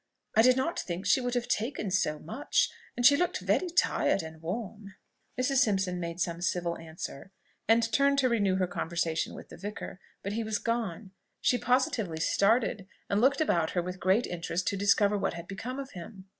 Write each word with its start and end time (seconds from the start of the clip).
"I 0.35 0.41
did 0.41 0.57
not 0.57 0.79
think 0.79 1.05
she 1.05 1.21
would 1.21 1.35
have 1.35 1.47
taken 1.47 1.91
so 1.91 2.17
much; 2.17 2.71
and 2.97 3.05
she 3.05 3.15
looked 3.15 3.39
very 3.41 3.69
tired 3.69 4.23
and 4.23 4.41
warm." 4.41 4.95
Mrs. 5.39 5.57
Simpson 5.57 5.99
made 5.99 6.19
some 6.19 6.41
civil 6.41 6.75
answer, 6.79 7.31
and 7.67 7.93
turned 7.93 8.17
to 8.17 8.27
renew 8.29 8.55
her 8.55 8.65
conversation 8.65 9.35
with 9.35 9.49
the 9.49 9.57
Vicar; 9.57 9.99
but 10.23 10.33
he 10.33 10.43
was 10.43 10.57
gone. 10.57 11.11
She 11.39 11.59
positively 11.59 12.19
started, 12.19 12.87
and 13.11 13.21
looked 13.21 13.41
about 13.41 13.73
her 13.77 13.81
with 13.83 13.99
great 13.99 14.25
interest 14.25 14.65
to 14.69 14.75
discover 14.75 15.19
what 15.19 15.35
had 15.35 15.47
become 15.47 15.77
of 15.77 15.91
him. 15.91 16.25